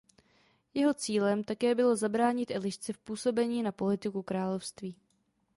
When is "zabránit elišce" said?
1.95-2.93